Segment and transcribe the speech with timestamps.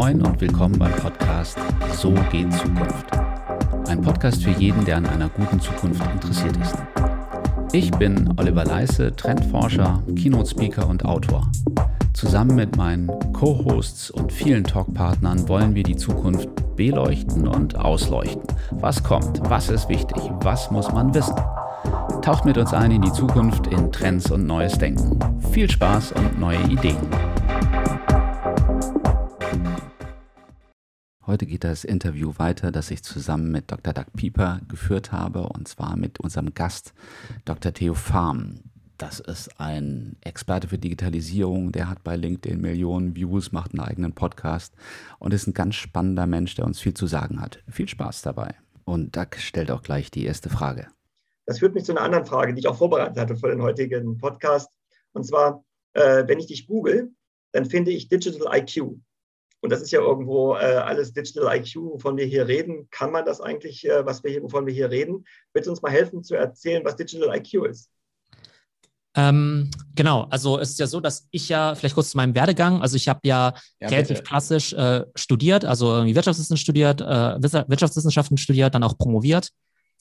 [0.00, 1.58] Moin und willkommen beim Podcast
[1.92, 3.04] So geht Zukunft.
[3.88, 6.76] Ein Podcast für jeden, der an einer guten Zukunft interessiert ist.
[7.72, 11.50] Ich bin Oliver Leisse, Trendforscher, Keynote-Speaker und Autor.
[12.12, 18.46] Zusammen mit meinen Co-Hosts und vielen Talkpartnern wollen wir die Zukunft beleuchten und ausleuchten.
[18.70, 19.40] Was kommt?
[19.50, 20.22] Was ist wichtig?
[20.42, 21.34] Was muss man wissen?
[22.22, 25.18] Taucht mit uns ein in die Zukunft, in Trends und neues Denken.
[25.50, 27.27] Viel Spaß und neue Ideen.
[31.28, 33.92] Heute geht das Interview weiter, das ich zusammen mit Dr.
[33.92, 36.94] Doug Pieper geführt habe, und zwar mit unserem Gast
[37.44, 37.74] Dr.
[37.74, 38.60] Theo Farm.
[38.96, 44.14] Das ist ein Experte für Digitalisierung, der hat bei LinkedIn Millionen Views, macht einen eigenen
[44.14, 44.72] Podcast
[45.18, 47.62] und ist ein ganz spannender Mensch, der uns viel zu sagen hat.
[47.68, 48.54] Viel Spaß dabei.
[48.86, 50.86] Und Doug stellt auch gleich die erste Frage.
[51.44, 54.16] Das führt mich zu einer anderen Frage, die ich auch vorbereitet hatte für den heutigen
[54.16, 54.72] Podcast.
[55.12, 57.12] Und zwar, äh, wenn ich dich google,
[57.52, 58.96] dann finde ich Digital IQ.
[59.60, 62.88] Und das ist ja irgendwo äh, alles Digital IQ, wovon wir hier reden.
[62.90, 65.24] Kann man das eigentlich, äh, was wir hier, wovon wir hier reden?
[65.52, 67.90] Willst du uns mal helfen zu erzählen, was Digital IQ ist?
[69.18, 72.82] Ähm, genau, also es ist ja so, dass ich ja, vielleicht kurz zu meinem Werdegang,
[72.82, 74.22] also ich habe ja, ja, relativ bitte.
[74.22, 79.50] klassisch äh, studiert, also irgendwie Wirtschaftswissenschaften studiert, äh, Wirtschaftswissenschaften studiert, dann auch promoviert,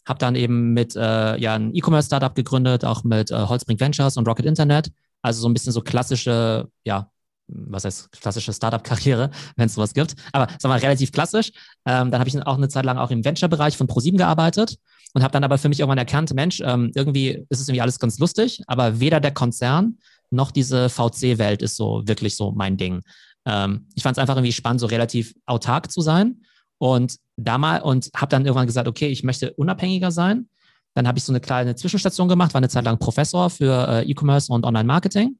[0.05, 4.27] habe dann eben mit äh, ja ein E-Commerce-Startup gegründet, auch mit äh, Holzbrink Ventures und
[4.27, 4.92] Rocket Internet,
[5.23, 7.09] also so ein bisschen so klassische, ja,
[7.48, 10.16] was heißt klassische Startup-Karriere, wenn es sowas gibt.
[10.31, 11.52] Aber sagen wir relativ klassisch.
[11.86, 14.78] Ähm, dann habe ich auch eine Zeit lang auch im Venture-Bereich von ProSieben gearbeitet
[15.14, 18.00] und habe dann aber für mich irgendwann erkannt, Mensch, ähm, irgendwie ist es irgendwie alles
[18.00, 19.98] ganz lustig, aber weder der Konzern
[20.30, 23.02] noch diese VC-Welt ist so wirklich so mein Ding.
[23.45, 26.42] Ähm, ich fand es einfach irgendwie spannend, so relativ autark zu sein
[26.78, 30.50] und da und habe dann irgendwann gesagt, okay, ich möchte unabhängiger sein.
[30.95, 34.09] Dann habe ich so eine kleine Zwischenstation gemacht, war eine Zeit lang Professor für äh,
[34.09, 35.38] E-Commerce und Online-Marketing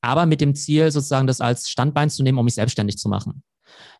[0.00, 3.42] aber mit dem Ziel, sozusagen das als Standbein zu nehmen, um mich selbstständig zu machen.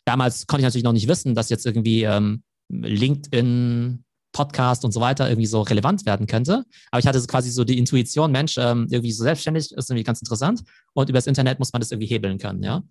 [0.05, 5.01] Damals konnte ich natürlich noch nicht wissen, dass jetzt irgendwie ähm, LinkedIn, Podcast und so
[5.01, 6.65] weiter irgendwie so relevant werden könnte.
[6.91, 10.21] Aber ich hatte quasi so die Intuition, Mensch, ähm, irgendwie so selbstständig ist irgendwie ganz
[10.21, 12.83] interessant und übers Internet muss man das irgendwie hebeln können, ja.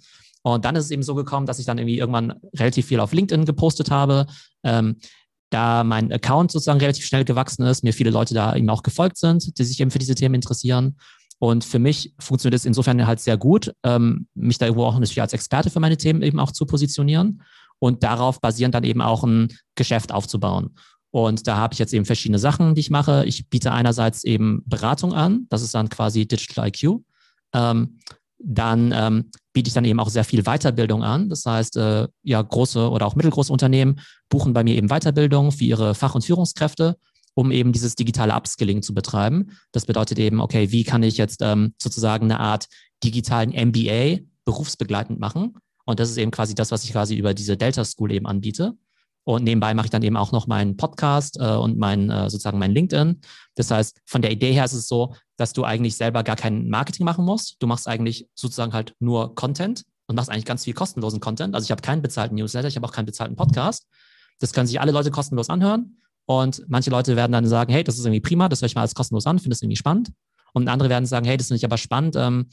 [0.41, 3.11] Und dann ist es eben so gekommen, dass ich dann irgendwie irgendwann relativ viel auf
[3.11, 4.25] LinkedIn gepostet habe.
[4.63, 4.97] Ähm,
[5.49, 9.17] da mein Account sozusagen relativ schnell gewachsen ist, mir viele Leute da eben auch gefolgt
[9.17, 10.97] sind, die sich eben für diese Themen interessieren.
[11.39, 15.21] Und für mich funktioniert es insofern halt sehr gut, ähm, mich da irgendwo auch natürlich
[15.21, 17.41] als Experte für meine Themen eben auch zu positionieren
[17.79, 20.75] und darauf basierend dann eben auch ein Geschäft aufzubauen.
[21.11, 23.25] Und da habe ich jetzt eben verschiedene Sachen, die ich mache.
[23.25, 26.99] Ich biete einerseits eben Beratung an, das ist dann quasi Digital IQ.
[27.53, 27.99] Ähm,
[28.37, 31.29] dann ähm, biete ich dann eben auch sehr viel Weiterbildung an.
[31.29, 35.63] Das heißt, äh, ja, große oder auch mittelgroße Unternehmen buchen bei mir eben Weiterbildung für
[35.63, 36.97] ihre Fach- und Führungskräfte
[37.33, 39.57] um eben dieses digitale Upskilling zu betreiben.
[39.71, 42.67] Das bedeutet eben, okay, wie kann ich jetzt ähm, sozusagen eine Art
[43.03, 45.57] digitalen MBA berufsbegleitend machen?
[45.85, 48.75] Und das ist eben quasi das, was ich quasi über diese Delta School eben anbiete.
[49.23, 52.57] Und nebenbei mache ich dann eben auch noch meinen Podcast äh, und mein, äh, sozusagen
[52.57, 53.21] mein LinkedIn.
[53.55, 56.67] Das heißt, von der Idee her ist es so, dass du eigentlich selber gar kein
[56.69, 57.57] Marketing machen musst.
[57.59, 61.53] Du machst eigentlich sozusagen halt nur Content und machst eigentlich ganz viel kostenlosen Content.
[61.53, 63.85] Also ich habe keinen bezahlten Newsletter, ich habe auch keinen bezahlten Podcast.
[64.39, 65.97] Das können sich alle Leute kostenlos anhören.
[66.29, 68.81] Und manche Leute werden dann sagen, hey, das ist irgendwie prima, das höre ich mal
[68.81, 70.11] als kostenlos an, finde es irgendwie spannend.
[70.53, 72.49] Und andere werden sagen, hey, das finde ich aber spannend, ähm,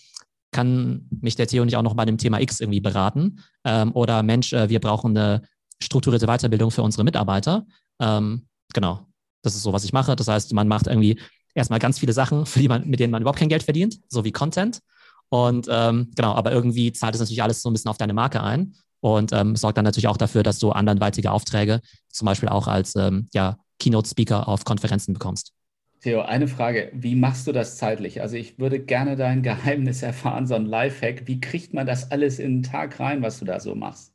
[0.50, 3.41] kann mich der Theo nicht auch noch bei dem Thema X irgendwie beraten?
[3.65, 5.42] Ähm, oder Mensch, äh, wir brauchen eine
[5.78, 7.66] strukturierte Weiterbildung für unsere Mitarbeiter.
[8.00, 9.06] Ähm, genau,
[9.42, 10.16] das ist so, was ich mache.
[10.16, 11.20] Das heißt, man macht irgendwie
[11.54, 14.25] erstmal ganz viele Sachen, für die man, mit denen man überhaupt kein Geld verdient, so
[14.25, 14.81] wie Content.
[15.28, 18.42] Und ähm, genau, aber irgendwie zahlt es natürlich alles so ein bisschen auf deine Marke
[18.42, 22.69] ein und ähm, sorgt dann natürlich auch dafür, dass du anderweitige Aufträge, zum Beispiel auch
[22.69, 25.53] als ähm, ja, Keynote-Speaker auf Konferenzen bekommst.
[26.00, 26.91] Theo, eine Frage.
[26.94, 28.20] Wie machst du das zeitlich?
[28.20, 31.26] Also ich würde gerne dein Geheimnis erfahren, so ein Lifehack.
[31.26, 34.12] Wie kriegt man das alles in den Tag rein, was du da so machst?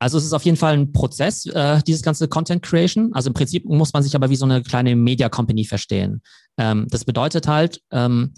[0.00, 3.12] Also es ist auf jeden Fall ein Prozess, äh, dieses ganze Content Creation.
[3.14, 6.22] Also im Prinzip muss man sich aber wie so eine kleine Media Company verstehen.
[6.56, 8.34] Ähm, das bedeutet halt, ähm,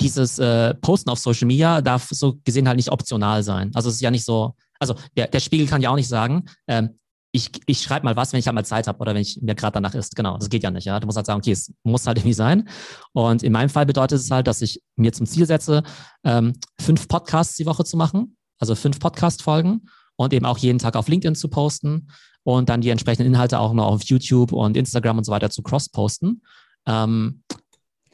[0.00, 3.70] dieses äh, Posten auf Social Media darf so gesehen halt nicht optional sein.
[3.74, 6.46] Also es ist ja nicht so, also der, der Spiegel kann ja auch nicht sagen,
[6.66, 6.98] ähm,
[7.32, 9.74] ich, ich schreibe mal was, wenn ich halt Zeit habe oder wenn ich mir gerade
[9.74, 10.16] danach ist.
[10.16, 10.84] Genau, das geht ja nicht.
[10.84, 12.68] Ja, du musst halt sagen, okay, es muss halt irgendwie sein.
[13.12, 15.82] Und in meinem Fall bedeutet es halt, dass ich mir zum Ziel setze,
[16.24, 20.96] ähm, fünf Podcasts die Woche zu machen, also fünf Podcast-Folgen und eben auch jeden Tag
[20.96, 22.08] auf LinkedIn zu posten
[22.44, 25.62] und dann die entsprechenden Inhalte auch noch auf YouTube und Instagram und so weiter zu
[25.62, 26.42] cross-posten.
[26.86, 27.42] Ähm,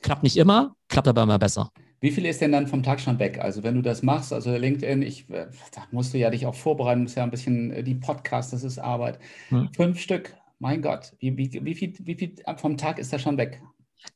[0.03, 1.71] klappt nicht immer, klappt aber immer besser.
[2.05, 3.39] Wie viel ist denn dann vom Tag schon weg?
[3.41, 6.55] Also wenn du das machst, also LinkedIn, ich, äh, da musst du ja dich auch
[6.55, 9.19] vorbereiten, musst ja ein bisschen äh, die Podcasts, das ist Arbeit.
[9.49, 9.71] Hm.
[9.75, 13.39] Fünf Stück, mein Gott, wie, wie, wie, viel, wie viel vom Tag ist da schon
[13.39, 13.63] weg?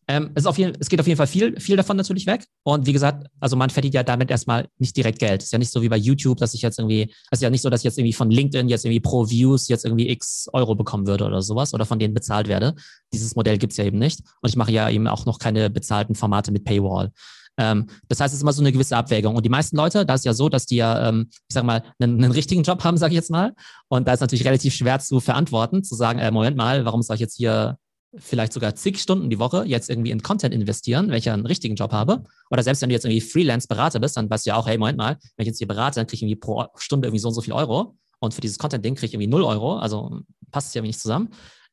[0.06, 2.44] Ähm, es, jeden, es, geht auf jeden Fall viel, viel davon natürlich weg.
[2.62, 5.42] Und wie gesagt, also man verdient ja damit erstmal nicht direkt Geld.
[5.42, 7.62] Ist ja nicht so wie bei YouTube, dass ich jetzt irgendwie, es ist ja nicht
[7.62, 10.74] so, dass ich jetzt irgendwie von LinkedIn jetzt irgendwie pro Views jetzt irgendwie x Euro
[10.74, 12.74] bekommen würde oder sowas oder von denen bezahlt werde.
[13.14, 14.20] Dieses Modell gibt es ja eben nicht.
[14.42, 17.12] Und ich mache ja eben auch noch keine bezahlten Formate mit Paywall.
[17.58, 19.36] Ähm, das heißt, es ist immer so eine gewisse Abwägung.
[19.36, 21.82] Und die meisten Leute, da ist ja so, dass die ja, ähm, ich sag mal,
[21.98, 23.52] einen, einen richtigen Job haben, sage ich jetzt mal.
[23.88, 27.14] Und da ist natürlich relativ schwer zu verantworten, zu sagen, äh, Moment mal, warum soll
[27.14, 27.76] ich jetzt hier
[28.16, 31.74] vielleicht sogar zig Stunden die Woche jetzt irgendwie in Content investieren, wenn ich einen richtigen
[31.74, 32.24] Job habe.
[32.50, 34.96] Oder selbst wenn du jetzt irgendwie Freelance-Berater bist, dann weißt du ja auch, hey, Moment
[34.96, 37.34] mal, wenn ich jetzt hier berate, dann kriege ich irgendwie pro Stunde irgendwie so und
[37.34, 37.96] so viel Euro.
[38.20, 39.78] Und für dieses Content-Ding kriege ich irgendwie 0 Euro.
[39.78, 40.20] Also
[40.50, 41.28] passt es ja nicht zusammen.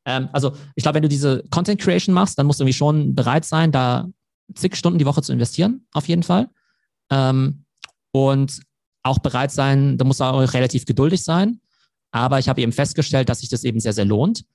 [0.06, 3.46] Ähm, also ich glaube, wenn du diese Content-Creation machst, dann musst du irgendwie schon bereit
[3.46, 4.08] sein, da
[4.54, 6.50] zig Stunden die Woche zu investieren, auf jeden Fall.
[7.10, 7.66] Ähm,
[8.12, 8.62] und
[9.04, 11.62] auch bereit sein, da muss auch relativ geduldig sein.
[12.12, 14.46] Aber ich habe eben festgestellt, dass sich das eben sehr, sehr lohnt.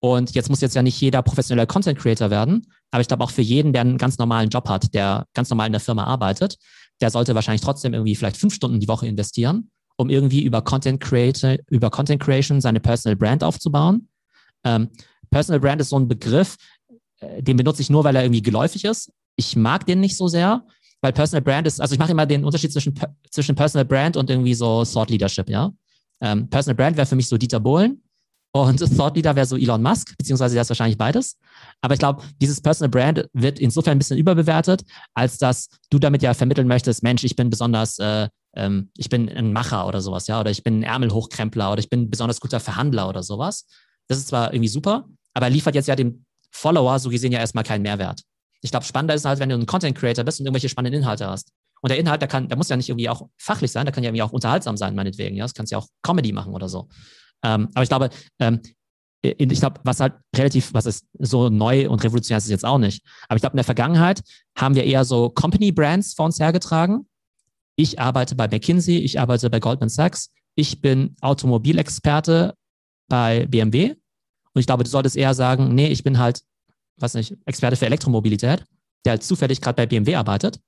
[0.00, 3.30] Und jetzt muss jetzt ja nicht jeder professioneller Content Creator werden, aber ich glaube auch
[3.30, 6.58] für jeden, der einen ganz normalen Job hat, der ganz normal in der Firma arbeitet,
[7.00, 11.00] der sollte wahrscheinlich trotzdem irgendwie vielleicht fünf Stunden die Woche investieren, um irgendwie über Content
[11.00, 14.08] Creator, über Content Creation seine Personal Brand aufzubauen.
[14.64, 14.90] Ähm,
[15.30, 16.56] Personal Brand ist so ein Begriff,
[17.20, 19.10] äh, den benutze ich nur, weil er irgendwie geläufig ist.
[19.36, 20.64] Ich mag den nicht so sehr,
[21.00, 22.94] weil Personal Brand ist, also ich mache immer den Unterschied zwischen,
[23.30, 25.72] zwischen Personal Brand und irgendwie so Thought Leadership, ja.
[26.20, 28.02] Ähm, Personal Brand wäre für mich so Dieter Bohlen
[28.52, 31.36] und Thought Leader wäre so Elon Musk, beziehungsweise der ist wahrscheinlich beides.
[31.82, 34.84] Aber ich glaube, dieses Personal Brand wird insofern ein bisschen überbewertet,
[35.14, 39.28] als dass du damit ja vermitteln möchtest, Mensch, ich bin besonders, äh, ähm, ich bin
[39.28, 42.40] ein Macher oder sowas, ja, oder ich bin ein Ärmelhochkrempler oder ich bin ein besonders
[42.40, 43.66] guter Verhandler oder sowas.
[44.08, 47.64] Das ist zwar irgendwie super, aber liefert jetzt ja dem Follower so gesehen ja erstmal
[47.64, 48.22] keinen Mehrwert.
[48.66, 51.28] Ich glaube, spannender ist halt, wenn du ein Content Creator bist und irgendwelche spannenden Inhalte
[51.28, 51.52] hast.
[51.82, 54.02] Und der Inhalt, der kann, der muss ja nicht irgendwie auch fachlich sein, der kann
[54.02, 55.36] ja irgendwie auch unterhaltsam sein, meinetwegen.
[55.36, 56.88] Ja, das kannst ja auch Comedy machen oder so.
[57.44, 58.10] Ähm, aber ich glaube,
[58.40, 58.60] ähm,
[59.22, 62.78] ich glaube, was halt relativ, was ist so neu und revolutionär ist es jetzt auch
[62.78, 63.04] nicht.
[63.28, 64.20] Aber ich glaube, in der Vergangenheit
[64.58, 67.06] haben wir eher so Company Brands vor uns hergetragen.
[67.76, 72.54] Ich arbeite bei McKinsey, ich arbeite bei Goldman Sachs, ich bin Automobilexperte
[73.08, 73.90] bei BMW.
[74.54, 76.40] Und ich glaube, du solltest eher sagen, nee, ich bin halt,
[76.96, 78.64] was nicht, Experte für Elektromobilität,
[79.04, 80.60] der halt zufällig gerade bei BMW arbeitet.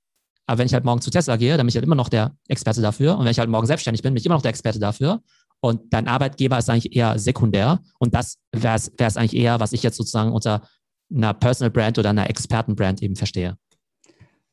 [0.47, 2.35] Aber wenn ich halt morgen zu Tesla gehe, dann bin ich halt immer noch der
[2.49, 3.19] Experte dafür.
[3.19, 5.21] Und wenn ich halt morgen selbstständig bin, bin ich immer noch der Experte dafür.
[5.61, 7.81] Und dein Arbeitgeber ist eigentlich eher sekundär.
[7.99, 10.63] Und das wäre es eigentlich eher, was ich jetzt sozusagen unter
[11.15, 13.57] einer Personal Brand oder einer Expertenbrand eben verstehe.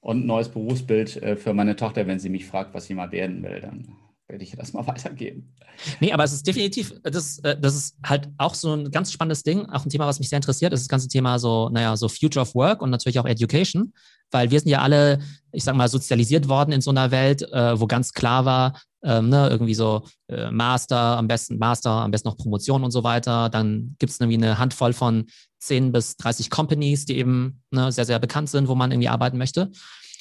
[0.01, 3.42] Und neues Berufsbild äh, für meine Tochter, wenn sie mich fragt, was sie mal werden
[3.44, 3.88] will, dann
[4.27, 5.54] werde ich das mal weitergeben.
[6.00, 9.44] Nee, aber es ist definitiv, das, äh, das ist halt auch so ein ganz spannendes
[9.44, 12.10] Ding, auch ein Thema, was mich sehr interessiert, ist das ganze Thema so, naja, so
[12.10, 13.94] Future of Work und natürlich auch Education,
[14.31, 15.19] weil wir sind ja alle,
[15.51, 19.30] ich sag mal, sozialisiert worden in so einer Welt, äh, wo ganz klar war, ähm,
[19.30, 23.50] ne, irgendwie so äh, Master, am besten Master, am besten noch Promotion und so weiter.
[23.50, 25.27] Dann gibt es irgendwie eine Handvoll von
[25.60, 29.38] 10 bis 30 Companies, die eben ne, sehr, sehr bekannt sind, wo man irgendwie arbeiten
[29.38, 29.72] möchte.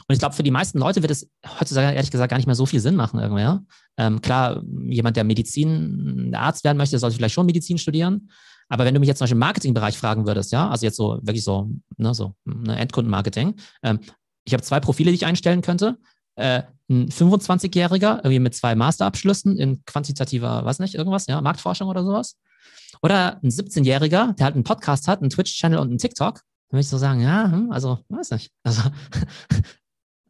[0.06, 2.54] Und ich glaube, für die meisten Leute wird es heutzutage ehrlich gesagt gar nicht mehr
[2.54, 3.64] so viel Sinn machen irgendwie.
[3.96, 8.30] Ähm, klar, jemand, der Medizin, Arzt werden möchte, sollte vielleicht schon Medizin studieren.
[8.68, 11.18] Aber wenn du mich jetzt zum Beispiel im Marketingbereich fragen würdest, ja, also jetzt so
[11.22, 14.00] wirklich so, ne, so ne, Endkundenmarketing, ähm,
[14.46, 15.98] ich habe zwei Profile, die ich einstellen könnte
[16.36, 22.04] äh, ein 25-Jähriger, irgendwie mit zwei Masterabschlüssen in quantitativer, was nicht, irgendwas, ja, Marktforschung oder
[22.04, 22.36] sowas.
[23.02, 26.34] Oder ein 17-Jähriger, der halt einen Podcast hat, einen Twitch-Channel und einen TikTok.
[26.34, 28.50] Dann würde ich so sagen, ja, hm, also, weiß nicht.
[28.64, 28.82] Also,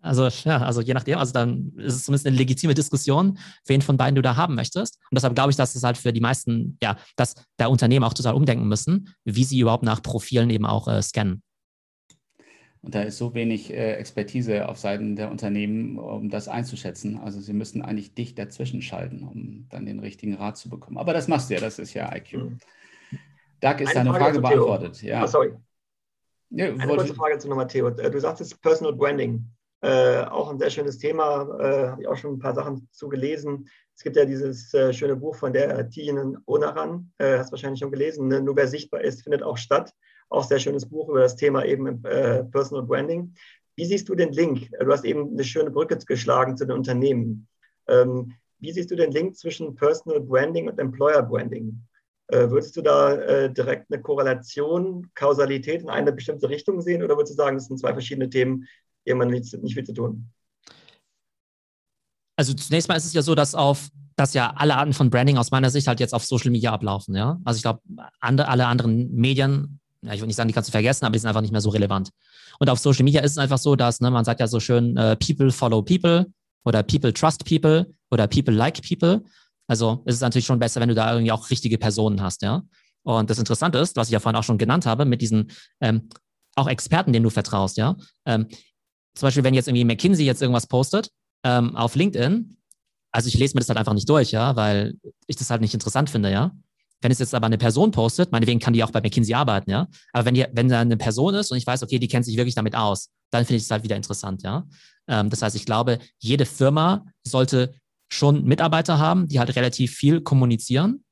[0.05, 3.97] also, ja, also je nachdem, also dann ist es zumindest eine legitime Diskussion, wen von
[3.97, 4.99] beiden du da haben möchtest.
[5.11, 8.15] Und deshalb glaube ich, dass es halt für die meisten, ja, dass der Unternehmen auch
[8.15, 11.43] total umdenken müssen, wie sie überhaupt nach Profilen eben auch äh, scannen.
[12.83, 17.19] Und da ist so wenig äh, Expertise auf Seiten der Unternehmen, um das einzuschätzen.
[17.19, 20.99] Also sie müssen eigentlich dicht dazwischen schalten, um dann den richtigen Rat zu bekommen.
[20.99, 22.35] Aber das machst du ja, das ist ja IQ.
[22.35, 22.59] Mhm.
[23.61, 25.03] Doug, ist Eine deine Frage, Frage beantwortet?
[25.03, 25.25] Ja.
[25.25, 25.55] Oh, sorry.
[26.51, 27.89] Ja, Eine kurze Frage zu nochmal, Theo.
[27.89, 29.47] Du sagtest Personal Branding.
[29.85, 33.11] Äh, auch ein sehr schönes Thema, äh, habe ich auch schon ein paar Sachen zu
[33.11, 33.69] gelesen.
[33.95, 37.93] Es gibt ja dieses äh, schöne Buch von der Tijen Onaran, äh, hast wahrscheinlich schon
[37.93, 38.41] gelesen, ne?
[38.41, 39.93] Nur wer sichtbar ist, findet auch statt
[40.31, 43.35] auch sehr schönes Buch über das Thema eben äh, Personal Branding.
[43.77, 44.71] Wie siehst du den Link?
[44.79, 47.47] Du hast eben eine schöne Brücke geschlagen zu den Unternehmen.
[47.87, 51.83] Ähm, wie siehst du den Link zwischen Personal Branding und Employer Branding?
[52.29, 57.17] Äh, würdest du da äh, direkt eine Korrelation, Kausalität in eine bestimmte Richtung sehen oder
[57.17, 58.67] würdest du sagen, das sind zwei verschiedene Themen,
[59.13, 60.31] haben nicht, nicht viel zu tun?
[62.37, 65.39] Also zunächst mal ist es ja so, dass auf dass ja alle Arten von Branding
[65.39, 67.41] aus meiner Sicht halt jetzt auf Social Media ablaufen, ja.
[67.45, 67.81] Also ich glaube,
[68.21, 71.19] andere, alle anderen Medien ja, ich will nicht sagen, die kannst du vergessen, aber die
[71.19, 72.11] sind einfach nicht mehr so relevant.
[72.59, 74.97] Und auf Social Media ist es einfach so, dass, ne, man sagt ja so schön,
[74.97, 76.27] äh, people follow people
[76.65, 79.23] oder people trust people oder people like people.
[79.67, 82.63] Also ist es natürlich schon besser, wenn du da irgendwie auch richtige Personen hast, ja.
[83.03, 86.09] Und das Interessante ist, was ich ja vorhin auch schon genannt habe, mit diesen ähm,
[86.55, 87.97] auch Experten, denen du vertraust, ja.
[88.27, 88.47] Ähm,
[89.15, 91.11] zum Beispiel, wenn jetzt irgendwie McKinsey jetzt irgendwas postet
[91.45, 92.57] ähm, auf LinkedIn,
[93.13, 94.95] also ich lese mir das halt einfach nicht durch, ja, weil
[95.27, 96.51] ich das halt nicht interessant finde, ja.
[97.01, 99.87] Wenn es jetzt aber eine Person postet, meinetwegen kann die auch bei McKinsey arbeiten, ja.
[100.13, 102.37] Aber wenn, die, wenn da eine Person ist und ich weiß, okay, die kennt sich
[102.37, 104.67] wirklich damit aus, dann finde ich es halt wieder interessant, ja.
[105.07, 107.75] Ähm, das heißt, ich glaube, jede Firma sollte
[108.13, 111.05] schon Mitarbeiter haben, die halt relativ viel kommunizieren,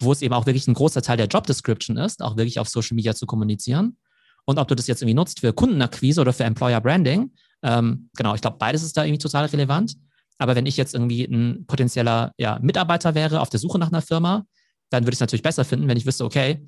[0.00, 2.68] wo es eben auch wirklich ein großer Teil der Job Description ist, auch wirklich auf
[2.68, 3.96] Social Media zu kommunizieren.
[4.44, 7.32] Und ob du das jetzt irgendwie nutzt für Kundenakquise oder für Employer Branding,
[7.62, 9.96] ähm, genau, ich glaube, beides ist da irgendwie total relevant.
[10.38, 14.02] Aber wenn ich jetzt irgendwie ein potenzieller ja, Mitarbeiter wäre auf der Suche nach einer
[14.02, 14.44] Firma,
[14.90, 16.66] dann würde ich es natürlich besser finden, wenn ich wüsste, okay,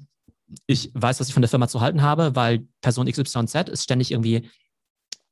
[0.67, 4.13] ich weiß, was ich von der Firma zu halten habe, weil Person XYZ ist ständig
[4.13, 4.49] irgendwie,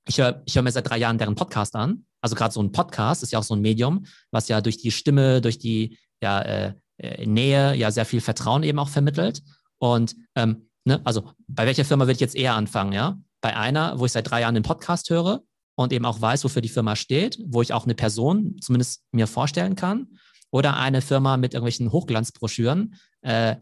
[0.08, 2.04] ich höre ich hör mir seit drei Jahren deren Podcast an.
[2.20, 4.90] Also gerade so ein Podcast ist ja auch so ein Medium, was ja durch die
[4.90, 9.42] Stimme, durch die ja, äh, äh Nähe ja sehr viel Vertrauen eben auch vermittelt.
[9.78, 13.18] Und ähm, ne, also bei welcher Firma würde ich jetzt eher anfangen, ja?
[13.40, 15.42] Bei einer, wo ich seit drei Jahren den Podcast höre
[15.74, 19.26] und eben auch weiß, wofür die Firma steht, wo ich auch eine Person zumindest mir
[19.26, 20.18] vorstellen kann.
[20.50, 23.56] Oder eine Firma mit irgendwelchen Hochglanzbroschüren, äh,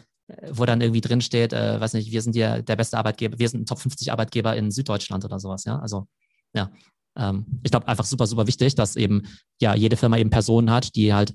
[0.51, 3.49] wo dann irgendwie drin steht, äh, weiß nicht, wir sind ja der beste Arbeitgeber, wir
[3.49, 5.79] sind ein Top 50 Arbeitgeber in Süddeutschland oder sowas, ja.
[5.79, 6.09] Also,
[6.53, 6.71] ja.
[7.17, 9.23] Ähm, ich glaube einfach super, super wichtig, dass eben
[9.61, 11.35] ja jede Firma eben Personen hat, die halt,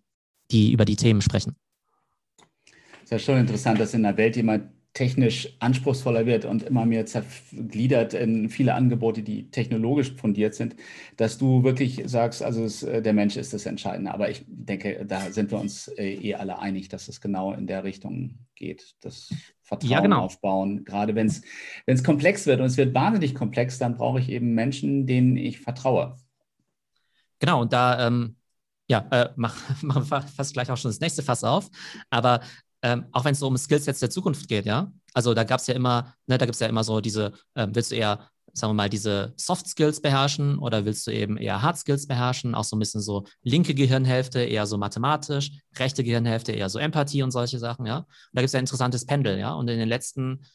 [0.52, 1.56] die über die Themen sprechen.
[2.68, 6.64] Das ist ja schon interessant, dass in einer Welt, die man technisch anspruchsvoller wird und
[6.64, 10.78] immer mehr zergliedert in viele Angebote, die technologisch fundiert sind,
[11.18, 14.14] dass du wirklich sagst, also es, äh, der Mensch ist das Entscheidende.
[14.14, 17.68] Aber ich denke, da sind wir uns äh, eh alle einig, dass es genau in
[17.68, 18.96] der Richtung geht.
[19.02, 20.22] Das Vertrauen ja, genau.
[20.22, 20.86] aufbauen.
[20.86, 25.06] Gerade wenn es komplex wird und es wird wahnsinnig komplex, dann brauche ich eben Menschen,
[25.08, 26.16] denen ich vertraue.
[27.40, 28.38] Genau, und da ähm,
[28.88, 31.70] ja, äh, machen wir fast gleich auch schon das nächste Fass auf.
[32.10, 32.40] Aber
[32.86, 34.92] ähm, auch wenn es so um Skillsets der Zukunft geht, ja.
[35.16, 37.72] Also da gab es ja immer, ne, da gibt es ja immer so diese, ähm,
[37.74, 41.64] willst du eher, sagen wir mal, diese Soft Skills beherrschen oder willst du eben eher
[41.64, 42.54] Hard Skills beherrschen?
[42.54, 47.24] Auch so ein bisschen so linke Gehirnhälfte, eher so mathematisch, rechte Gehirnhälfte, eher so Empathie
[47.24, 47.98] und solche Sachen, ja.
[47.98, 49.54] Und da gibt es ja ein interessantes Pendel, ja.
[49.54, 50.46] Und in den letzten,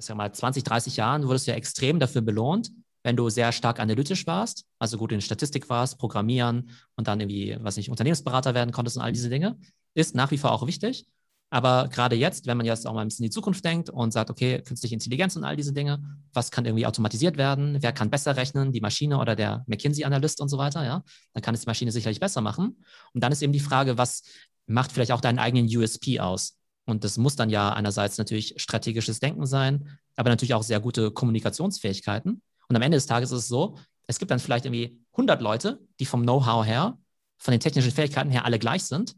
[0.00, 2.70] sag mal, 20, 30 Jahren wurdest du ja extrem dafür belohnt,
[3.04, 7.56] wenn du sehr stark analytisch warst, also gut in Statistik warst, Programmieren und dann irgendwie,
[7.58, 9.58] was nicht, Unternehmensberater werden konntest und all diese Dinge,
[9.94, 11.06] ist nach wie vor auch wichtig.
[11.50, 14.12] Aber gerade jetzt, wenn man jetzt auch mal ein bisschen in die Zukunft denkt und
[14.12, 16.00] sagt, okay, künstliche Intelligenz und all diese Dinge,
[16.32, 17.78] was kann irgendwie automatisiert werden?
[17.80, 18.70] Wer kann besser rechnen?
[18.70, 21.02] Die Maschine oder der McKinsey-Analyst und so weiter, ja?
[21.34, 22.82] Dann kann es die Maschine sicherlich besser machen.
[23.12, 24.22] Und dann ist eben die Frage, was
[24.66, 26.56] macht vielleicht auch deinen eigenen USP aus?
[26.86, 31.10] Und das muss dann ja einerseits natürlich strategisches Denken sein, aber natürlich auch sehr gute
[31.10, 32.42] Kommunikationsfähigkeiten.
[32.68, 33.76] Und am Ende des Tages ist es so,
[34.06, 36.98] es gibt dann vielleicht irgendwie 100 Leute, die vom Know-how her,
[37.38, 39.14] von den technischen Fähigkeiten her alle gleich sind.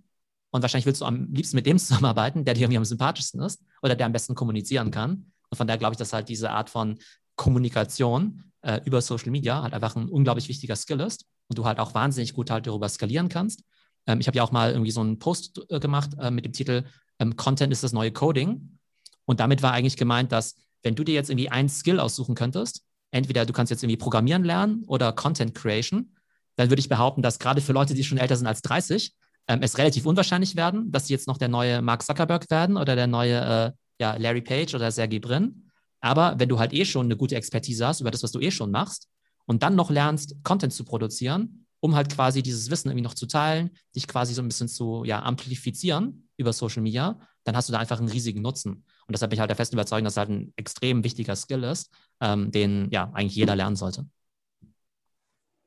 [0.53, 3.63] Und wahrscheinlich willst du am liebsten mit dem zusammenarbeiten, der dir irgendwie am sympathischsten ist
[3.83, 5.33] oder der am besten kommunizieren kann.
[5.51, 6.99] Und von daher glaube ich, dass halt diese Art von
[7.37, 11.79] Kommunikation äh, über Social Media halt einfach ein unglaublich wichtiger Skill ist und du halt
[11.79, 13.65] auch wahnsinnig gut halt darüber skalieren kannst.
[14.07, 16.53] Ähm, ich habe ja auch mal irgendwie so einen Post äh, gemacht äh, mit dem
[16.53, 16.85] Titel
[17.19, 18.79] ähm, Content ist das neue Coding.
[19.25, 22.85] Und damit war eigentlich gemeint, dass wenn du dir jetzt irgendwie ein Skill aussuchen könntest,
[23.13, 26.17] entweder du kannst jetzt irgendwie Programmieren lernen oder Content Creation,
[26.57, 29.15] dann würde ich behaupten, dass gerade für Leute, die schon älter sind als 30,
[29.49, 32.97] ähm, es relativ unwahrscheinlich werden, dass sie jetzt noch der neue Mark Zuckerberg werden oder
[32.97, 35.71] der neue äh, ja, Larry Page oder Sergey Brin.
[36.01, 38.51] Aber wenn du halt eh schon eine gute Expertise hast über das, was du eh
[38.51, 39.09] schon machst
[39.47, 43.27] und dann noch lernst, Content zu produzieren, um halt quasi dieses Wissen irgendwie noch zu
[43.27, 47.73] teilen, dich quasi so ein bisschen zu ja, amplifizieren über Social Media, dann hast du
[47.73, 48.73] da einfach einen riesigen Nutzen.
[48.73, 51.65] Und deshalb bin ich halt der festen Überzeugung, dass das halt ein extrem wichtiger Skill
[51.65, 54.07] ist, ähm, den ja eigentlich jeder lernen sollte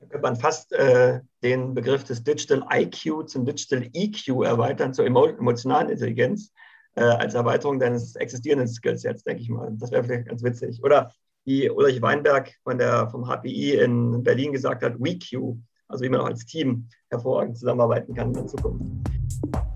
[0.10, 5.26] könnte man fast äh, den Begriff des Digital IQ zum Digital EQ erweitern, zur emo
[5.26, 6.52] emotionalen Intelligenz,
[6.96, 9.72] äh, als Erweiterung deines existierenden Skills jetzt, denke ich mal.
[9.78, 10.84] Das wäre vielleicht ganz witzig.
[10.84, 11.12] Oder
[11.46, 15.58] wie Ulrich Weinberg von der, vom HPI in Berlin gesagt hat, WeQ,
[15.88, 18.84] also wie man auch als Team hervorragend zusammenarbeiten kann in der Zukunft.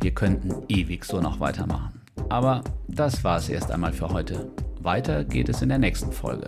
[0.01, 2.01] Wir könnten ewig so noch weitermachen.
[2.29, 4.51] Aber das war es erst einmal für heute.
[4.81, 6.47] Weiter geht es in der nächsten Folge.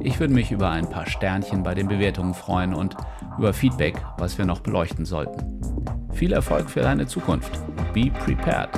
[0.00, 2.96] Ich würde mich über ein paar Sternchen bei den Bewertungen freuen und
[3.38, 5.60] über Feedback, was wir noch beleuchten sollten.
[6.12, 7.60] Viel Erfolg für deine Zukunft.
[7.92, 8.70] Be prepared.